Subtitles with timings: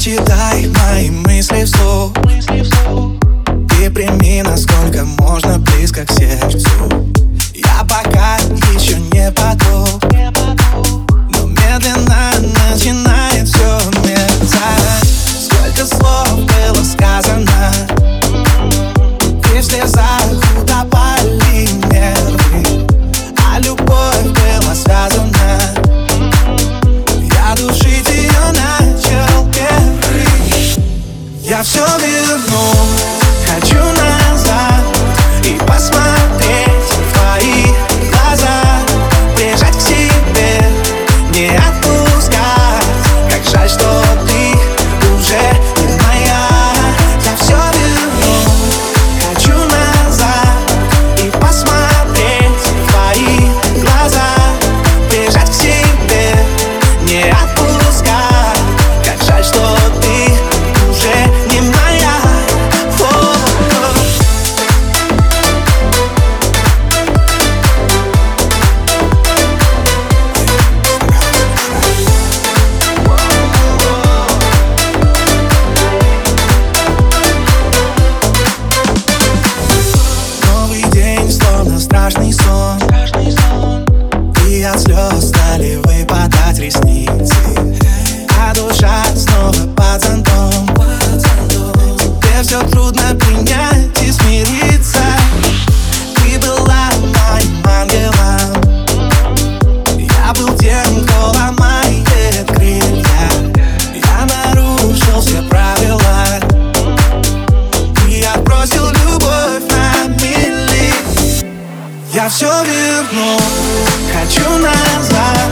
[0.00, 2.14] Прочитай мои мысли вслух.
[81.90, 82.78] страшный сон.
[84.48, 87.34] И от слез стали выпадать ресницы
[88.38, 90.52] А душа снова под зонтом.
[92.20, 93.14] Тебе все трудно
[112.22, 113.38] Я все верну
[114.12, 115.48] Хочу назад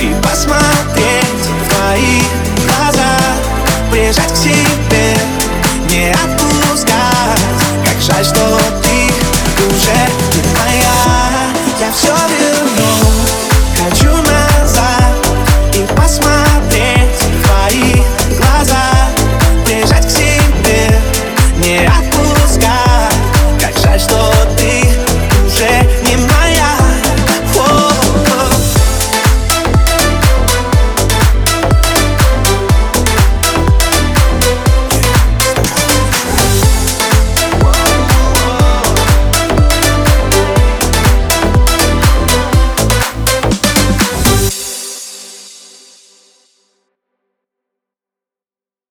[0.00, 1.59] и посмотреть.